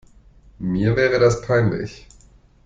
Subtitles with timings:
[0.57, 2.07] Mir wäre das peinlich.